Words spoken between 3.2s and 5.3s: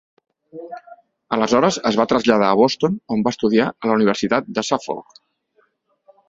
va estudiar a la Universitat de Suffolk.